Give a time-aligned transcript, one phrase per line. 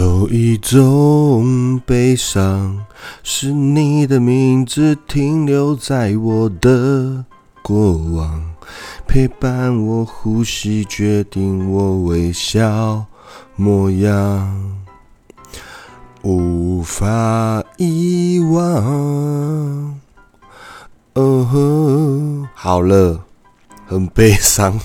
[0.00, 2.86] 有一种悲伤，
[3.22, 7.22] 是你的名字停留在我的
[7.60, 8.42] 过往，
[9.06, 13.04] 陪伴我呼吸，决定我微笑
[13.56, 14.78] 模样，
[16.22, 20.00] 无法遗忘。
[21.12, 23.20] 哦，好了，
[23.86, 24.80] 很悲伤，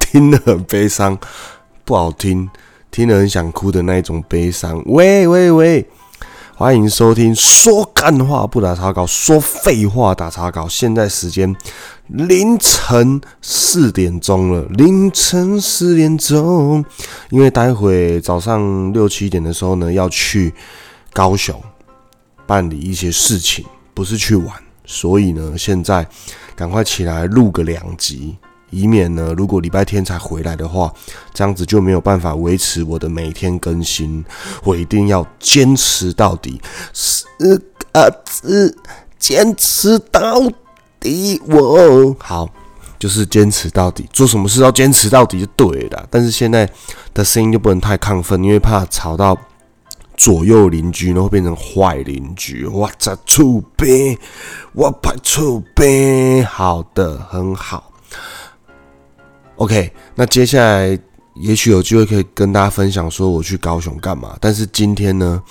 [0.00, 1.18] 听了很悲伤，
[1.84, 2.48] 不好听。
[2.98, 4.82] 听了很想哭的那一种悲伤。
[4.86, 5.88] 喂喂喂，
[6.56, 10.66] 欢迎收听说干话不打草稿，说废话打草稿。
[10.66, 11.54] 现在时间
[12.08, 16.84] 凌晨四点钟了，凌晨四点钟。
[17.30, 20.52] 因为待会早上六七点的时候呢，要去
[21.12, 21.54] 高雄
[22.48, 24.52] 办理一些事情，不是去玩，
[24.84, 26.04] 所以呢，现在
[26.56, 28.36] 赶快起来录个两集。
[28.70, 30.92] 以免呢，如果礼拜天才回来的话，
[31.32, 34.24] 这样子就没有办法维持我的每天更新。
[34.62, 36.60] 我一定要坚持到底，
[36.92, 37.24] 四
[37.92, 38.76] 个字，
[39.18, 40.40] 坚持到
[41.00, 41.40] 底。
[41.46, 42.48] 我好，
[42.98, 46.06] 就是坚持到底，做什么事要坚持到底就对了。
[46.10, 46.68] 但是现在
[47.14, 49.36] 的声音就不能太亢奋，因为怕吵到
[50.16, 52.66] 左右邻居，然后变成坏邻居。
[52.66, 54.18] 我在出兵，
[54.72, 56.44] 我怕出兵。
[56.44, 57.92] 好的，很好。
[59.58, 60.96] OK，那接下来
[61.34, 64.36] 也许有机会可以跟大家分享说我去高雄干嘛。
[64.40, 65.42] 但是今天呢，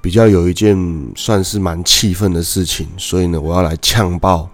[0.00, 0.78] 比较有一件
[1.16, 4.48] 算是蛮气愤的事情，所以呢，我要来呛爆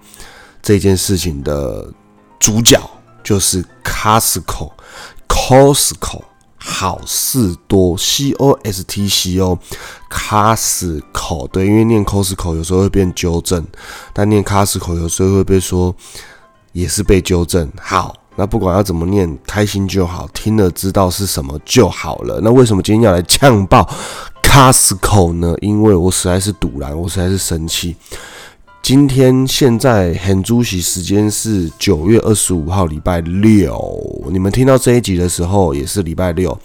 [0.62, 1.92] 这件事情的
[2.40, 2.80] 主角，
[3.22, 6.22] 就是 Costco，Costco
[6.56, 13.62] 好事多，C O S T C O，Costco 对，因为念 Costco 有时候会变纠正，
[14.14, 15.94] 但念 Costco 有时候会被说
[16.72, 17.70] 也是被纠正。
[17.78, 18.16] 好。
[18.36, 22.40] 那不管要怎么念，开心就好，听了知道是什么就好了。
[22.42, 23.88] 那为什么今天要来呛爆
[24.42, 25.54] Costco 呢？
[25.60, 27.96] 因为我实在是堵然，我实在是生气。
[28.82, 36.56] 今天现在很主席时间是九月二十五号礼拜六，你们听到这一集的时候也是礼拜六。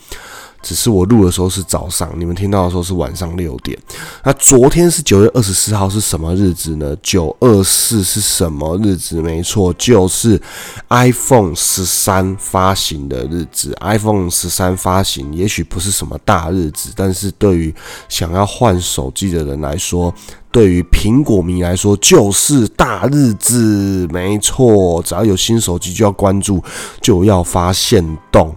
[0.62, 3.78] 只是我录的时候是早上，你们听到的时候是晚上六点。
[4.24, 6.96] 那昨天是九月二十四号，是什么日子呢？
[7.02, 9.22] 九二四是什么日子？
[9.22, 10.42] 没错，就是
[10.90, 13.76] iPhone 十三发行的日子。
[13.82, 17.74] iPhone 十三发行，也许不是什么大日子，但是对于
[18.08, 20.14] 想要换手机的人来说，
[20.52, 24.08] 对于苹果迷来说，就是大日子。
[24.12, 26.64] 没错，只要有新手机就要关注，
[27.02, 28.56] 就要发现动。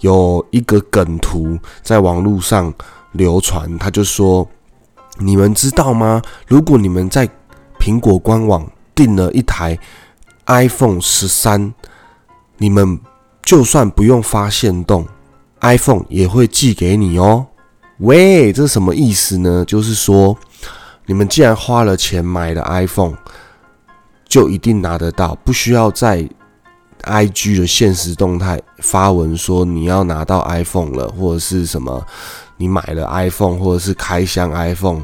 [0.00, 2.72] 有一个梗图在网络上
[3.12, 4.46] 流传，他就说
[5.18, 6.20] ：“你们知道吗？
[6.46, 7.28] 如果你们在
[7.78, 9.78] 苹果官网订了一台
[10.46, 11.72] iPhone 十三，
[12.58, 13.00] 你们
[13.42, 15.06] 就算不用发现动
[15.60, 17.46] ，iPhone 也会寄给你哦。”
[18.00, 19.64] 喂，这是什么意思呢？
[19.64, 20.36] 就是说，
[21.06, 23.14] 你们既然花了钱买了 iPhone，
[24.28, 26.28] 就一定拿得到，不需要再。
[27.02, 32.04] I G 的现实动态发文说你要拿到 iPhone 了，或者是什么
[32.56, 35.02] 你买了 iPhone，或者是开箱 iPhone，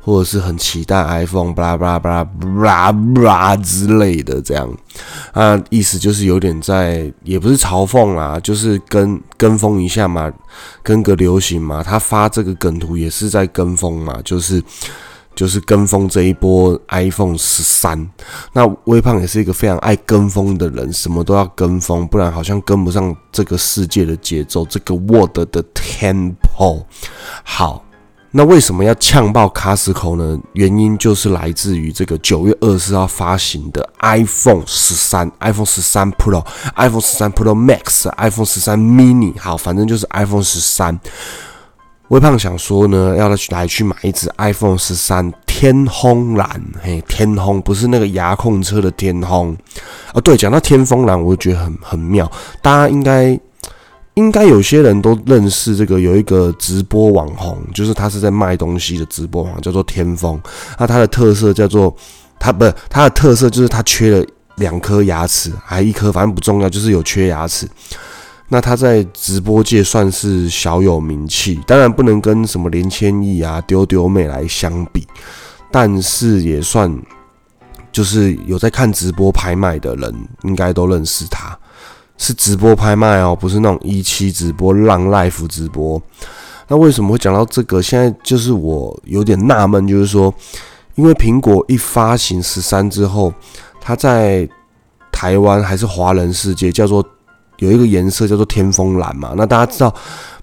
[0.00, 4.68] 或者是很期待 iPhone，巴拉巴拉巴拉巴拉巴拉之类的，这样
[5.32, 10.32] 啊，意思就是有点在，也不是嘲讽啦，就是跟跟风一下嘛，
[10.82, 14.62] 跟个流行嘛，他发这个梗图也是在跟风嘛，就是。
[15.34, 18.10] 就是跟风这一波 iPhone 十三，
[18.52, 26.84] 那微胖也是一个非常爱跟风的人，什么都要跟风，不然好像跟不上这个世界的节奏，这个 Word 的 Tempo。
[27.44, 27.84] 好，
[28.30, 30.38] 那为什么要呛爆卡斯口呢？
[30.52, 36.44] 原因就是来自于这个九月二十号发行的 iPhone 十三、iPhone 十三 Pro、
[36.76, 39.38] iPhone 十三 Pro Max、iPhone 十三 Mini。
[39.38, 40.98] 好，反正就是 iPhone 十三。
[42.12, 49.56] 微胖想说呢，要来去来去买一只 iPhone 十三天空蓝，嘿，天空不是那个牙控车的天空
[50.12, 50.20] 啊。
[50.20, 52.30] 对，讲到天风蓝，我就觉得很很妙。
[52.60, 53.40] 大家应该
[54.12, 60.38] 应该有些人都认识这个，有一个直播网红，就是他是在卖东西的直播网，叫做天风。
[60.78, 61.96] 那他的特色叫做，
[62.38, 64.26] 他不，他的特色就是他缺了
[64.56, 67.66] 两颗牙齿，还一颗，反正不重要，就是有缺牙齿。
[68.52, 75.08] 那他在直播界算是小有名气，当然不能跟什么连千亿啊、丢丢妹来相比，
[75.70, 76.94] 但是也算
[77.90, 81.58] 就是有在看直播拍卖的人，应该都认识他。
[82.18, 85.98] 是直播拍卖哦，不是那种一期直播、浪 life 直播。
[86.68, 87.80] 那为什么会讲到这个？
[87.80, 90.32] 现在就是我有点纳闷，就是说，
[90.96, 93.32] 因为苹果一发行十三之后，
[93.80, 94.46] 它在
[95.10, 97.02] 台湾还是华人世界叫做。
[97.62, 99.32] 有一个颜色叫做天风蓝嘛。
[99.36, 99.94] 那大家知道，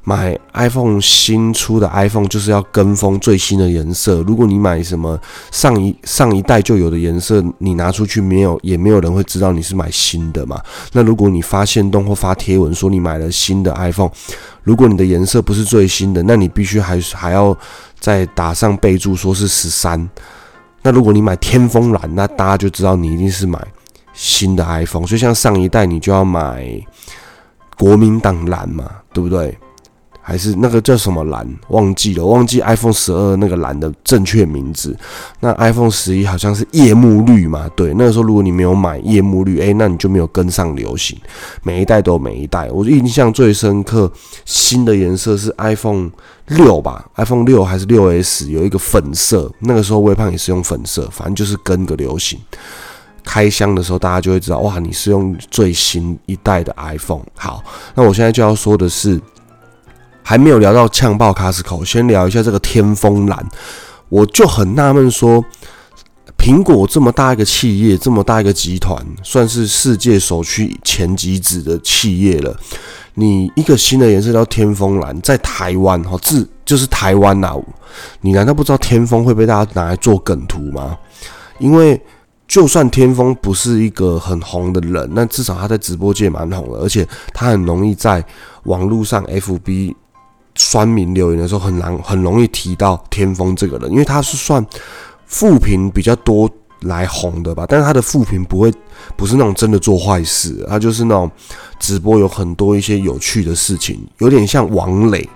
[0.03, 4.21] 买 iPhone 新出的 iPhone 就是要跟风最新的颜色。
[4.21, 5.19] 如果你买什么
[5.51, 10.61] 上一上一代就有的颜色，你拿出去没有，也没有人会知道你是买新的嘛。
[10.93, 14.09] 那如果你发现动或发贴文说你买了新的 iPhone，
[14.63, 17.55] 如果你的颜色不是最新的，那你必须还还要
[17.99, 20.09] 再打上备注说是十三。
[20.81, 23.59] 那如果你买天风蓝，那大家就知道你一定是买
[24.19, 25.07] 新的 iPhone。
[25.07, 26.69] 所以像上一代你就要买
[27.77, 29.57] 国民党蓝嘛，对不对？
[30.21, 31.47] 还是那个叫什么蓝？
[31.69, 34.95] 忘记了，忘记 iPhone 十二那个蓝的正确名字。
[35.39, 37.67] 那 iPhone 十一好像是夜幕绿嘛？
[37.75, 41.17] 对，那个时候如果你没有买夜幕绿，诶，那你就没有跟上流行。
[41.63, 42.69] 每一代都有每一代。
[42.69, 44.11] 我印象最深刻，
[44.45, 46.11] 新的颜色是 iPhone
[46.45, 48.51] 六吧？iPhone 六还是六 S？
[48.51, 52.37] 有一个粉色，那个时候微胖也是用粉色，反正就是跟个流行。
[53.23, 57.25] 开箱的时候，大家就会知道，哇，你是用最新一代的 iPhone。
[57.35, 57.63] 好，
[57.95, 59.19] 那我现在就要说的是。
[60.21, 63.43] 还没有聊到呛爆卡斯口，先聊一下这个天风蓝。
[64.09, 65.43] 我就很纳闷，说
[66.37, 72.55] 苹果这么大一个企业，这么大一个集团，算是世界首屈前几指的企业了。
[73.15, 77.55] 你一个新的颜色叫天风蓝，在台湾哈，自就是台湾呐。
[78.21, 80.95] 你难道不知道天风会被大家拿来做梗图吗？
[81.57, 81.99] 因为
[82.49, 88.21] 就算天风不是一个很红的人，那至少他在直播界蛮红的，而且他很容易在
[88.63, 89.95] 网络上 FB。
[90.55, 94.65] 酸民留言的时候很难很容易提到天风这个人，因为他是算
[95.25, 96.49] 负评比较多
[96.81, 98.69] 来红的吧，但是他的负评不会
[99.15, 101.31] 不是那种真的做坏事，他就是那种
[101.79, 105.29] 直播有很多一些有趣的事情，有点像王磊，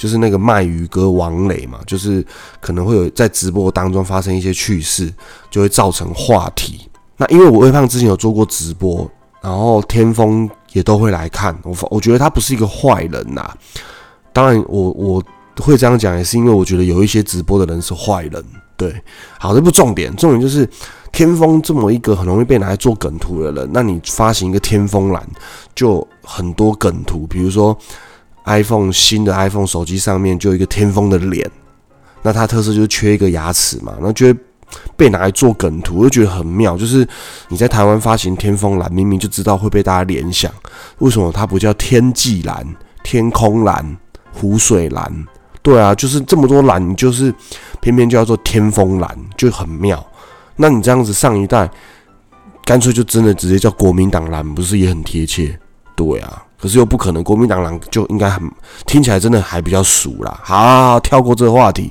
[0.00, 2.24] 就是那个卖鱼哥王磊嘛，就是
[2.58, 5.12] 可能会有在直播当中发生一些趣事，
[5.50, 6.88] 就会造成话题。
[7.18, 9.06] 那因为我微胖之前有做过直播，
[9.42, 13.54] 然后天风也都会来看，我我觉得他不是一个坏人呐。
[14.32, 15.22] 当然，我我
[15.58, 18.42] 会这样讲，也是因为我觉得有一些直播的人是坏人。
[18.78, 18.94] 对，
[19.38, 20.66] 好，这不重点，重点就是
[21.12, 25.22] 天风这么一个很容易被拿来做梗图的人，那你发行一个天风蓝，
[25.74, 27.76] 就很多梗图，比如说
[28.44, 31.50] iPhone 新的 iPhone 手机上面就有一个天风的脸，
[32.22, 34.38] 那它特色就是缺一个牙齿嘛，那就会
[34.96, 36.76] 被拿来做梗图，我就觉得很妙。
[36.76, 37.06] 就是
[37.48, 40.52] 你在台湾发行天风蓝，明明就知道会被大家联想，
[40.98, 42.66] 为什么它不叫天际蓝、
[43.02, 43.96] 天空蓝？
[44.32, 45.26] 湖水蓝，
[45.60, 47.34] 对啊，就是这么多蓝，就是
[47.80, 50.02] 偏偏就要做天风蓝，就很妙。
[50.54, 51.68] 那你这样子上一代，
[52.64, 55.58] 干脆就真的直接叫国民党蓝，不是也很贴切？
[55.96, 58.42] 对啊，可是又不可能，国民党蓝就应该很
[58.86, 60.40] 听起来真的还比较熟啦。
[60.44, 61.90] 好，跳过这个话题，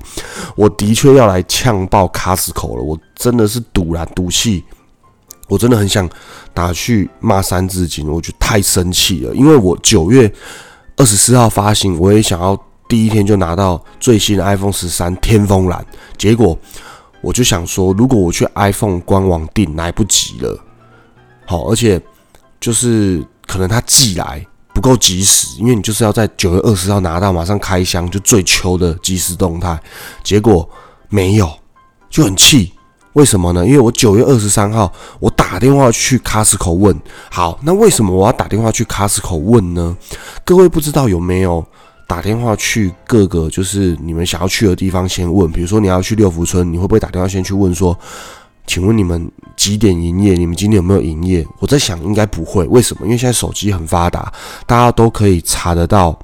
[0.56, 4.63] 我的确要来呛爆卡斯口了，我真的是赌啦，赌气，
[5.48, 6.07] 我真的很想
[6.54, 10.31] 打去骂三字经，我觉得太生气了，因为我九月。
[10.98, 15.86] 二十四号发行，我也想要第一天就拿到最新的 iPhone 十三天风蓝。
[16.18, 16.60] 结果
[17.21, 20.60] 我就想说，如果我去 iPhone 官网订，来不及了。
[21.45, 22.01] 好，而且
[22.60, 24.45] 就是可能他寄来
[24.80, 29.78] 不够及时，因为你就是要在九月二十号拿到，马上开箱，就最秋的即时动态。
[30.24, 30.68] 结果
[31.10, 31.52] 没有，
[32.10, 32.72] 就很气。
[33.12, 33.66] 为什么呢？
[33.66, 34.90] 因为我九月二十三号，
[35.20, 36.98] 我打电话去 Costco 问，
[37.30, 39.98] 好，那为什么我要打电话去 Costco 问呢？
[40.45, 41.66] 各位不知道有没有
[42.07, 47.98] 打电话去各个就是你们想要去的地方先问，比如说你要去六福村，你会不会打电话先去问说，
[48.69, 50.35] 请问你们几点营业？
[50.35, 51.44] 你们今天有没有营业？
[51.57, 53.02] 我在想应该不会，为什么？
[53.04, 54.31] 因为现在手机很发达，
[54.68, 56.18] 大家都可以查得到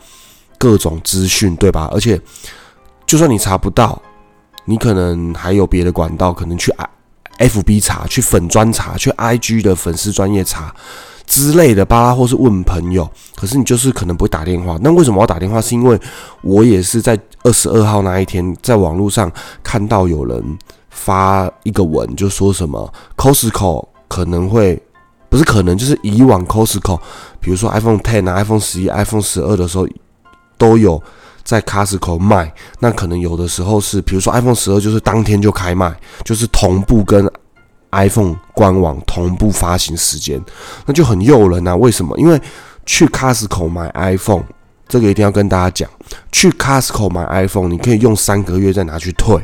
[0.59, 1.89] 各种资讯，对吧？
[1.91, 2.21] 而且
[3.07, 3.99] 就算你查不到。
[4.67, 6.71] 你可能还有别的管道，可能去
[7.37, 10.73] F B 查，去粉专查，去 I G 的粉丝专业查
[11.25, 13.09] 之类的吧，或是问朋友。
[13.35, 14.77] 可是你就是可能不会打电话。
[14.81, 15.59] 那为什么要打电话？
[15.59, 15.99] 是因为
[16.41, 19.31] 我也是在二十二号那一天，在网络上
[19.63, 20.57] 看到有人
[20.95, 24.81] 发一个文，就说什么 Costco 可能会
[25.29, 26.99] 不是可能，就是以往 Costco，
[27.39, 29.87] 比如说 iPhone Ten 啊、iPhone 十一、iPhone 十二的时候
[30.57, 30.99] 都有。
[31.43, 37.31] 在 Costco 卖，那可能有的时候是，比如说 iPhone 十二就是当天就开卖，就是同步跟
[37.91, 40.43] iPhone 官网同步发行时间，
[40.87, 41.75] 那就很诱人啊。
[41.75, 42.17] 为什么？
[42.17, 42.41] 因为
[42.83, 44.43] 去 Costco 买 iPhone，
[44.87, 45.87] 这个一定要跟大家讲，
[46.31, 49.39] 去 Costco 买 iPhone，你可以用三个月再拿去退，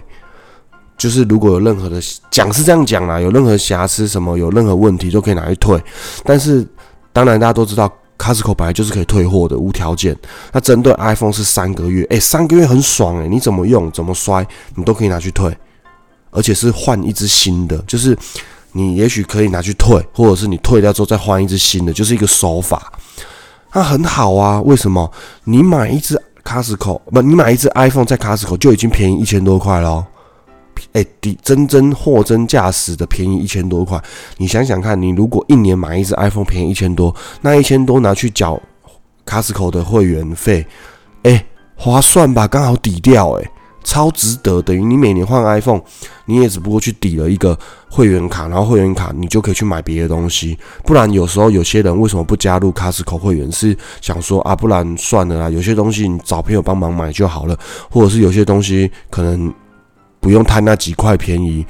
[1.02, 5.82] 就是如果有任何的讲是这样讲啦，有任何瑕疵什么，有任何问题都可以拿去退。
[6.24, 6.68] 但是
[7.12, 7.92] 当然大家都知道。
[8.22, 10.16] Costco 本来就是可以退货的，无条件。
[10.52, 15.52] 那针对 iPhone 是三个月，诶，三个月很爽诶，你怎么用怎么摔，你都可以拿去退，
[16.30, 18.16] 而且是换一只新的，就是
[18.74, 22.94] 你也许可以拿去退，或者是你退掉之后再换一只新的，就是一个手法。
[23.74, 24.62] 那很好啊。
[24.62, 25.12] 为什么？
[25.46, 30.06] 你买一只 Costco 不，你买一只 iPhone 在 Costco 就已经便宜一千多块喽。
[30.94, 34.02] 哎，底真真货真价实的便宜一千多块。
[34.38, 38.62] 你想想看，你如果一年买一只 iPhone 便宜一千多，那一千多拿去缴
[39.26, 40.66] Costco 的会员费，
[41.24, 41.46] 哎，
[41.76, 42.48] 划算吧？
[42.48, 43.52] 刚好抵掉，哎。
[43.84, 45.82] 超值得，等于你每年换 iPhone，
[46.26, 47.58] 你也只不过去抵了一个
[47.90, 50.56] 会员卡，然后会员卡你就可以去买别的东西。
[50.86, 53.52] 不然有时候有些人为什么不加入 Costco 会员？
[53.52, 57.58] 是想说啊，不然算了啦，有些东西你找朋友帮忙买就好了，
[57.90, 59.52] 或者是有些东西可能
[60.22, 61.66] 不用贪那几块便宜，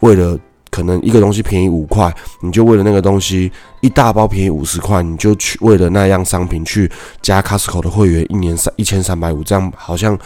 [0.00, 0.36] 为了
[0.70, 6.90] 可能一个东西便宜五块，你就为了那个东西一大包便宜五十块，你就去为了那样商品去
[7.22, 10.18] 加 Costco 的会员，一年三一千三百五，这样好像。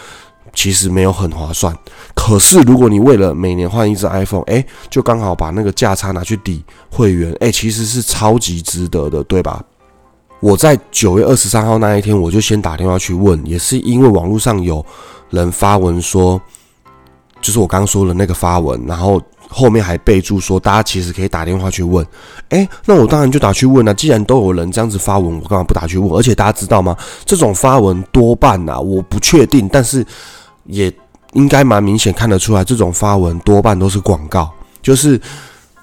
[0.55, 1.77] 其实没有很划算，
[2.15, 9.63] 可是如果你为了每年换一只 iPhone，哎，就刚好把那个价差拿去抵会员，哎，其实是超级值得的，对吧？
[10.41, 14.85] 我在九月二十三号那一天，我就先打电话去问，也是因为网络上有
[15.31, 16.41] 人发文说，
[17.49, 22.07] 就是我刚说的那个发文，然后后面还备注说，大家其实可以打电话去问，
[22.51, 23.95] 哎，那我当然就打去问了。
[23.95, 26.13] 既然都有人这样子发文，我干嘛不打去问？
[26.13, 26.95] 而且大家知道吗？
[27.25, 30.05] 这种发文多半呐，我不确定，但是。
[30.71, 30.93] 也
[31.33, 34.51] 应该蛮明显看得出来，这种发文多半都是广告。
[34.83, 35.19] 就是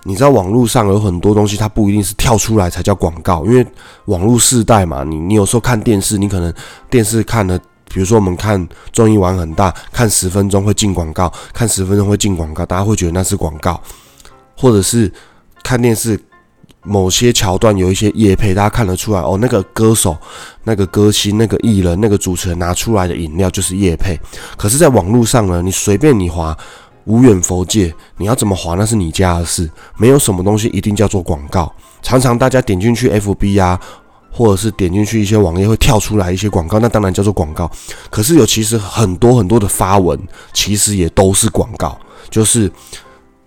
[0.03, 3.65] 你知道，网络上有很多东西，它不一定是跳出来才叫广告，因为
[4.05, 6.53] 网络世代嘛，你你有时候看电视，你可能
[6.87, 7.59] 电视看了，
[7.93, 13.81] 比如说我们看综艺玩很大，看十分钟会进广告，看十分钟会进广告，大家会觉得那是广告，
[14.57, 15.11] 或者是
[15.63, 16.19] 看电视。
[16.87, 19.39] 某些桥段有一些夜配，大家看得出来哦。
[19.41, 20.15] 那个歌手、
[20.65, 24.15] 那个歌星、那个艺人、那个主持人拿出来的饮料就是夜配。
[24.55, 26.55] 可是，在网络上呢，你随便你划
[27.05, 29.67] 无远佛界，你要怎么划那是你家的事。
[29.97, 31.73] 没有什么东西一定叫做广告。
[32.03, 33.81] 常常大家点进去 FB 啊，
[34.35, 37.71] 或者是点进去一些网页会跳出来一些广告，那当然叫做广告。
[38.09, 40.19] 可是有其实很多很多的发文，
[40.51, 41.97] 其实也都是广告。
[42.29, 42.69] 就是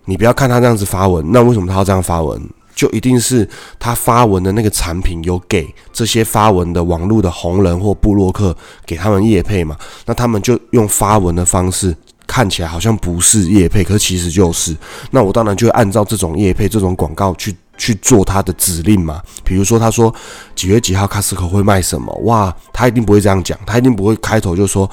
[0.05, 2.41] 你不要看他这样子发文，那为什么他要这样发文？
[2.73, 8.55] 就一定是他发文的那个产品有给这些发文的网络的红人或布洛克
[8.85, 9.75] 给他们业配嘛？
[10.05, 11.93] 那他们就用发文的方式
[12.25, 14.73] 看起来好像不是叶配，可是其实就是。
[15.11, 19.19] 那我当然就会按照这种叶配、这种广告去去做他的指令嘛。
[19.43, 20.13] 比如说他说
[20.53, 24.87] 几月几号卡斯口会卖什么，哇，他一定不会这样讲，他一定不会开头就说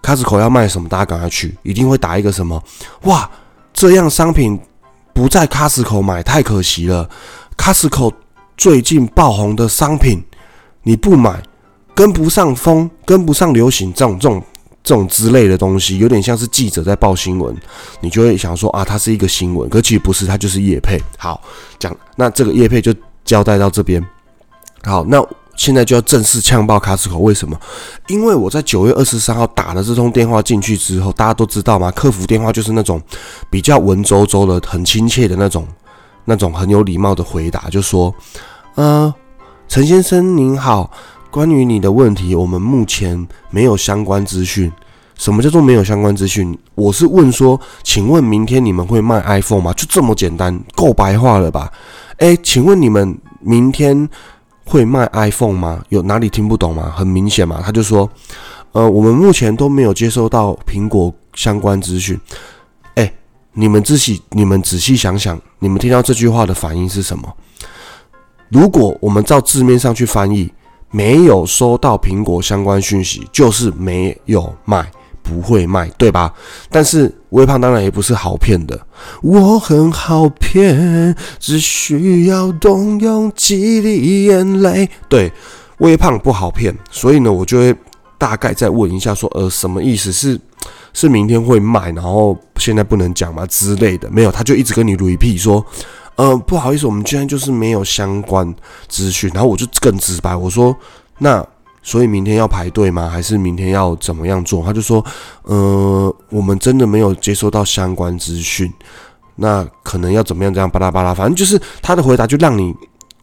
[0.00, 2.62] 卡斯口要卖什么，大家赶快去，一定会打一个什么，
[3.02, 3.28] 哇，
[3.72, 4.60] 这样商品。
[5.14, 7.10] 不在卡斯口买太可惜了。
[7.56, 8.12] 卡斯口
[8.56, 10.24] 最近爆红的商品，
[10.84, 11.42] 你不买，
[11.92, 14.40] 跟不上风，跟不上流行，这种这种
[14.88, 17.54] 这种之类的东西，有点像是记者在报新闻，
[18.00, 20.98] 你就会想说啊，它是一个新闻，可其实不是，它就是叶配。
[21.18, 21.38] 好，
[21.78, 24.02] 讲那这个叶配就交代到这边。
[24.82, 25.22] 好，那。
[25.58, 27.58] 现在就要正式呛爆卡斯口，为什么？
[28.06, 31.90] 因为我在九月二十三号打了这通电话进去之后，大家都知道吗？
[31.90, 33.02] 客服电话就是那种
[33.50, 35.66] 比较文绉绉的、很亲切的那种、
[36.24, 38.14] 那种很有礼貌的回答，就说
[38.76, 39.12] ：“呃，
[39.66, 40.88] 陈先生您好，
[41.30, 44.70] 关于你的问题，我们目前没有相关资讯。
[45.16, 46.56] 什么叫做没有相关资讯？
[46.74, 49.72] 我是问说，请问明天你们会卖 iPhone 吗？
[49.72, 51.72] 就这么简单，够白话了吧？
[52.18, 54.08] 哎，请问你们明天？”
[54.70, 55.82] 会卖 iPhone 吗？
[55.88, 56.92] 有哪里听不懂吗？
[56.94, 58.06] 很明显嘛，他就说，
[58.72, 62.20] 呃，我们目前都没有接收到苹果相关资讯。
[62.96, 63.10] 哎，
[63.54, 67.34] 你们仔细，你们仔细想想，你们听到这句话的反应是什么？
[68.50, 70.52] 如果我们照字面上去翻译，
[70.90, 74.90] 没有收到苹果相关讯息，就是没有卖。
[75.20, 76.32] 不会卖，对吧？
[76.70, 78.80] 但是微胖当然也不是好骗的。
[79.20, 84.88] 我很好骗，只需要动用几滴眼泪。
[85.06, 85.30] 对，
[85.80, 87.76] 微胖不好骗，所以呢，我就会
[88.16, 90.10] 大概再问一下，说呃，什么意思？
[90.10, 90.40] 是
[90.94, 94.10] 是明天会卖，然后现在不能讲吗之类的？
[94.10, 95.62] 没有，他就一直跟你 repeat 说，
[96.18, 98.54] 呃，不好意思，我们今天就是没有相关
[98.86, 99.30] 资讯。
[99.32, 100.76] 然后我就更直白，我说
[101.18, 101.42] 那。
[101.80, 103.08] 所以明天要排队吗？
[103.08, 104.62] 还是明天要怎么样做？
[104.62, 105.02] 他就说，
[105.44, 108.70] 呃，我们真的没有接收到相关资讯，
[109.36, 110.52] 那可能要怎么样？
[110.52, 112.74] 这样巴拉巴拉，反正就是他的回答就让你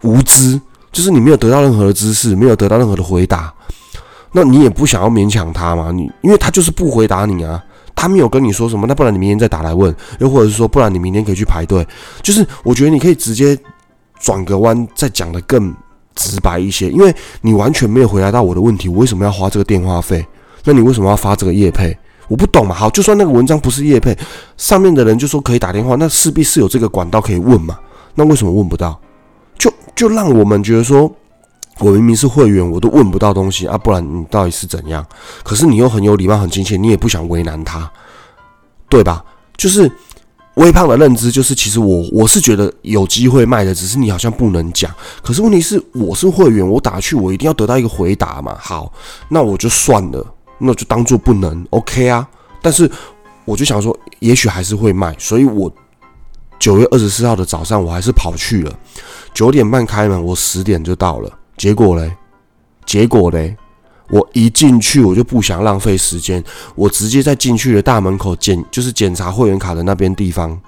[0.02, 0.60] 无知，
[0.92, 3.54] 就是你没有得到任何的知识，没有得到任何的回答，
[4.32, 5.92] 那你也不想要勉强他嘛？
[5.92, 7.64] 你因为他就是不回答你啊，
[8.06, 11.86] 他没有跟你说什么，那不然你明天再打来问，又或者是说，不然你明天可以去排队，
[12.22, 13.58] 就是我觉得你可以直接
[14.20, 15.74] 转个弯，再讲的更。
[16.18, 20.26] 直白一些，因为你完全没有回答到我的问题，我为什么要花这个电话费？
[20.64, 21.94] 那你为什么要发这个叶配？
[22.30, 22.74] 我不懂嘛。
[22.74, 24.18] 好，就算那个文章不是叶配，
[24.56, 27.78] 上面的人就说可以打电话，那势必是有这个管道可以问嘛。
[28.14, 28.98] 那为什么问不到？
[29.58, 31.14] 就就让我们觉得说，
[31.80, 35.06] 我明明是会员，我都问不到东西啊，不然你到底是怎样？
[35.44, 37.92] 可是你又很有礼貌、很亲切，你也不想为难他，
[38.88, 39.24] 对吧？
[39.58, 39.92] 就是
[40.56, 44.90] 微胖的认知，就是其实我我是觉得有机会卖的，只是你好像不能讲。
[45.22, 48.56] 可是问题是，我是会员，我打去我一定要得到一个回答嘛。
[48.58, 48.92] 好，
[49.28, 50.26] 那我就算了，
[50.58, 52.26] 那就当做不能，OK 啊。
[52.62, 52.90] 但是
[53.44, 55.70] 我就想说，也许还是会卖，所以我
[56.58, 58.74] 九月二十四号的早上，我还是跑去了，
[59.34, 61.30] 九点半开门，我十点就到了。
[61.58, 62.12] 结果嘞，
[62.86, 63.56] 结果嘞，
[64.10, 66.44] 我一进去我就不想浪费时间，
[66.76, 70.60] 我直接在进去的大门口检，就是检查会员卡的那边地方，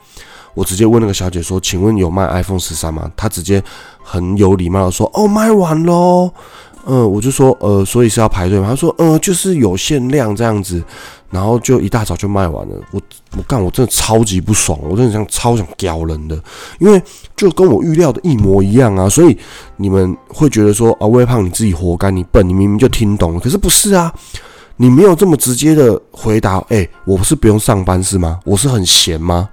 [0.54, 3.64] 我直接问那个小姐说：“请问有卖 iPhone 十三吗？”她直接
[4.02, 6.32] 很有礼貌的说：“哦，卖完喽。”
[6.90, 10.82] 嗯，我就说：“呃，所以是要排队吗？”她说：“呃，就是有限量这样子。”
[11.30, 13.02] 然后就一大早就卖完了，我
[13.36, 16.42] 我干，我真的超级不爽，我真的想超想屌人的，
[16.80, 17.02] 因为
[17.36, 19.38] 就跟我预料的一模一样啊，所以
[19.76, 24.14] 你们会觉得说啊，微胖你自己活该，你笨，你明明就听懂了，可是不是啊，
[24.78, 28.40] 你没有这么直接的回答，哎，我不是不用上班是吗？
[28.46, 29.50] 我是很闲吗？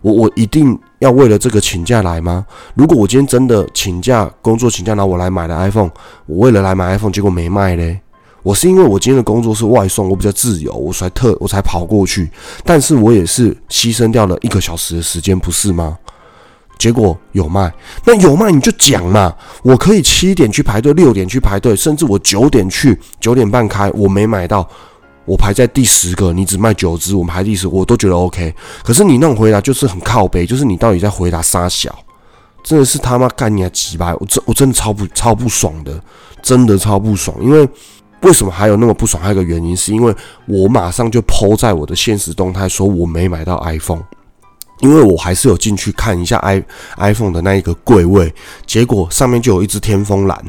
[0.00, 2.44] 我我一定要为了这个请假来吗？
[2.74, 5.90] 如果我今天真的请假工作请假，然后我来买了 iPhone，
[6.26, 8.00] 我为了来买 iPhone，结果没卖嘞。
[8.42, 12.28] 我是因为我今天的工作是外送，我比较自由，我才特我才跑过去。
[12.64, 15.96] 但是我也是牺牲掉了一个小时的时间，不是吗？
[16.76, 17.72] 结果有卖，
[18.04, 19.32] 那有卖你就讲嘛。
[19.62, 24.68] 我可以七点去排队，六点去排队，甚至我九点去，九点半开，我没买到，
[25.24, 28.52] 我排在第十个，你只卖九只，我们排第十，我都觉得 OK。
[28.82, 31.96] 可是你那种回答就是很靠背，就是你到底在回答啥小？
[32.64, 34.12] 真的是他妈干你啊几百！
[34.14, 36.02] 我真我真的超不超不爽的，
[36.42, 37.68] 真的超不爽，因为。
[38.22, 39.22] 为什么还有那么不爽？
[39.22, 40.14] 还有一个原因，是因为
[40.46, 44.02] 我马上就抛在我的现实动态说我没买到 iPhone，
[44.80, 46.62] 因为我还是有进去看一下 i
[46.98, 48.32] iPhone 的那一个柜位，
[48.64, 50.40] 结果上面就有一只天风蓝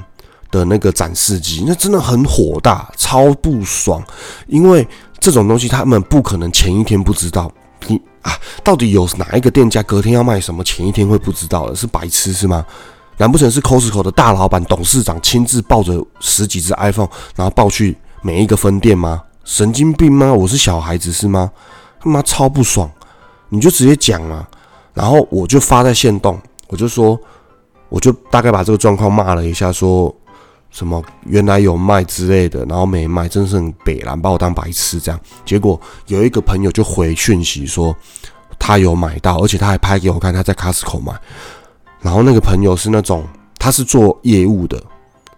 [0.51, 4.03] 的那个展示机，那真的很火大，超不爽。
[4.47, 4.87] 因为
[5.19, 7.51] 这种东西他们不可能前一天不知道，
[7.87, 8.31] 你啊，
[8.63, 11.75] 到底有哪一个店家隔天要卖什么，前一天会不知道的？
[11.75, 12.63] 是白痴是吗？
[13.17, 19.21] 难不成是 Costco 的大老板、董事长亲自抱着十几只 iPhone，然后抱去每一个分店吗？
[19.43, 20.33] 神经病吗？
[20.33, 21.51] 我是小孩子是吗？
[21.99, 22.89] 他妈超不爽！
[23.49, 24.47] 你就直接讲嘛，
[24.93, 27.19] 然后我就发在线动，我就说，
[27.89, 30.13] 我就大概把这个状况骂了一下，说
[30.71, 35.19] 什么原来有卖之类的，然后没卖，真是很北蓝，把我当白痴这样。
[35.45, 37.95] 结果有一个朋友就回讯息说，
[38.57, 41.13] 他有买到，而且他还拍给我看，他在 Costco 买。
[42.03, 43.25] 然后那个朋友是那种，
[43.57, 44.77] 他是做业务的，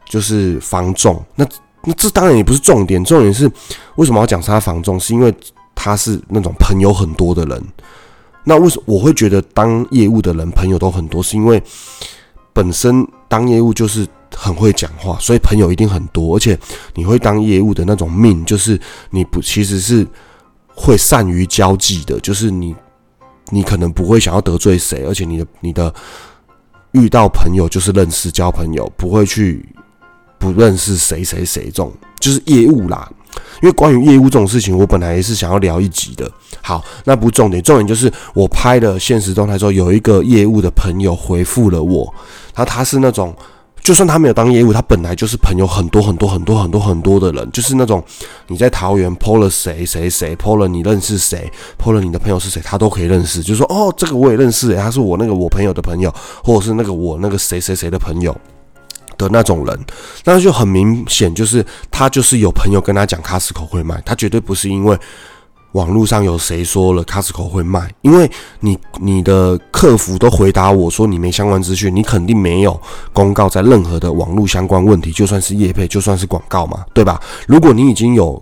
[0.09, 1.23] 就是防重。
[1.35, 1.47] 那
[1.83, 3.49] 那这当然也不是重点，重点是
[3.97, 4.99] 为什么要讲他防重？
[4.99, 5.31] 是因为
[5.75, 7.63] 他是那种朋友很多的人。
[8.43, 11.21] 那为什么我会觉得当业务的人朋友都很多？
[11.21, 11.61] 是因为
[12.51, 16.35] 本身当业务就是很会讲话，所以朋友一定很多。
[16.35, 16.57] 而且
[16.95, 20.05] 你会当业务的那种命，就是你不其实是
[20.73, 22.75] 会善于交际的，就是你
[23.51, 25.93] 你可能不会想要得罪谁，而且你的你的。
[26.95, 29.63] 遇到朋友就是认识交朋友，不会去
[30.39, 33.07] 不认识谁谁谁这种，就是业务啦。
[33.61, 36.31] 因为关于业务这种事情，我本来也是想要聊一集的。
[36.61, 42.13] 好，那不重点，重点就是我拍了现实状态之后，有一个业务的朋友回复了我，
[42.53, 43.35] 他他是那种。
[43.85, 48.03] 就算他没有当业务，他本来就是朋友很多很多很多很多很多的人，就是那种
[48.47, 53.43] 你在桃园 PO 了谁谁谁 PO 了你认识谁 PO 了你的朋友是谁，他都可以认识。
[53.43, 56.11] 就说哦，这个我也认识，他是我那个我朋友的朋友，
[56.43, 58.35] 或者是那个我那个谁谁谁的朋友
[59.19, 59.79] 的那种人，
[60.23, 64.97] 那就很明显，就是他就是有朋友跟他讲卡斯口会卖，他绝对不是因为。
[65.75, 67.93] 网络上有谁说了 Costco 会卖？
[68.01, 72.79] 因为你你的客服都回答我说你没相关资讯，你肯定没有
[73.11, 77.19] 公告在任何的网络相关问题，就算是业配，就算是广告嘛，对吧？
[77.45, 78.41] 如果你已经有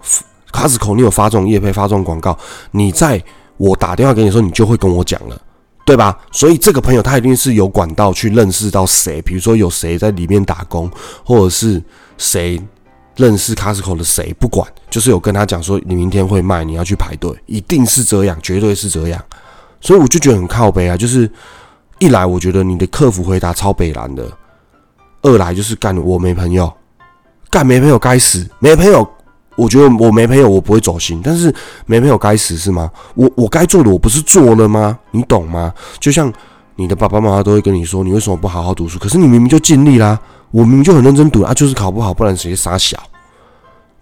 [0.51, 2.37] Costco，你有发这种业配、发这种广告，
[2.69, 3.19] 你在
[3.57, 5.41] 我打电话给你的时候，你就会跟我讲了，
[5.87, 6.15] 对吧？
[6.31, 10.87] 所以这个朋友他一定是有管道去认识到谁，比如说有谁在里面打工，
[11.25, 11.81] 或者是
[12.15, 12.61] 谁。
[13.15, 19.23] 认识 Costco 的谁不管，就是有跟他讲说你明天会卖，你要去排队，一定是这样，绝对是这样。
[19.79, 21.29] 所以我就觉得很靠背啊，就是
[21.99, 24.25] 一来我觉得你的客服回答超北蓝的，
[25.21, 26.71] 二来就是干我没朋友，
[27.49, 29.07] 干没朋友该死，没朋友，
[29.55, 31.53] 我觉得我没朋友我不会走心，但是
[31.85, 32.89] 没朋友该死是吗？
[33.13, 34.97] 我我该做的我不是做了吗？
[35.11, 35.73] 你懂吗？
[35.99, 36.31] 就像
[36.75, 38.97] 你的爸爸妈妈都会跟你说，你为什么不好好读书？
[38.97, 40.19] 可是你明明就尽力啦。
[40.53, 42.95] 我明明就很认真读啊，就是考不好，不然谁傻小？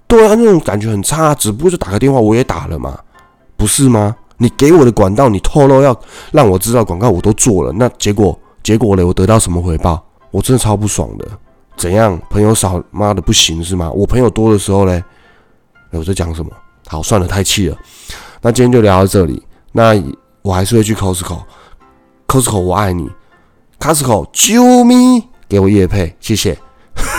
[0.06, 3.00] 对啊，那种感觉很差，只不过就打个电话，我也打了嘛，
[3.56, 4.14] 不是吗？
[4.36, 5.98] 你给我的管道，你透露要
[6.32, 10.04] 让我知道广告，我都做了，那结果结果嘞，我得到什么回报？
[10.30, 11.26] 我真的超不爽的，
[11.78, 12.20] 怎样？
[12.30, 13.90] 朋友少，妈的不行是吗？
[13.92, 15.02] 我朋友多的时候嘞，
[15.92, 16.52] 我在讲什么？
[16.88, 17.78] 好，算了，太气了。
[18.42, 19.42] 那今天就聊到这里。
[19.72, 19.94] 那
[20.42, 23.10] 我还是会去 Costco，Costco 我爱你
[23.80, 25.24] ，Costco 救命！
[25.52, 26.58] 给我叶配，谢谢。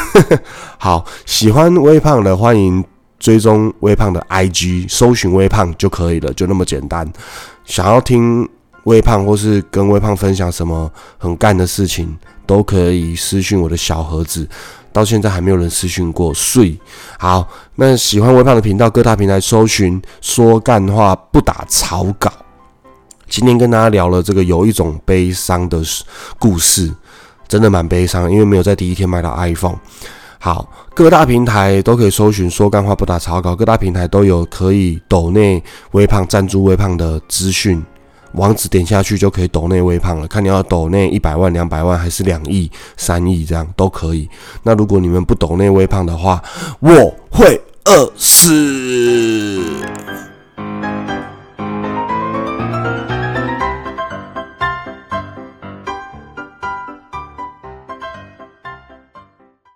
[0.80, 2.82] 好，喜欢微胖的欢迎
[3.18, 7.06] 追踪微胖的 IG，搜寻微胖就可以了，就那么简单。
[7.66, 8.48] 想要听
[8.84, 12.16] 微胖或是跟微胖分享什么很干的事情，
[12.46, 14.48] 都可以私讯我的小盒子。
[14.94, 16.74] 到现在还没有人私讯过，睡
[17.18, 17.46] 好。
[17.74, 22.32] 那喜欢微胖的频道，各大平台搜寻说干话不打草稿。
[23.28, 25.82] 今天跟大家聊了这个有一种悲伤的
[26.38, 26.92] 故事，
[27.46, 29.78] 真的蛮悲伤，因为没有在第一天买到 iPhone。
[30.38, 37.80] 好，各大平台都可以搜寻说干话不打草稿，各大平台都有可以抖内微胖赞助微胖的资讯。
[38.32, 44.28] 网址点下去就可以抖内微胖了，看你要抖内一百万、两百万还是两亿、三亿这样都可以。
[44.62, 46.42] 那如果你们不抖内微胖的话，
[46.80, 49.60] 我会饿死。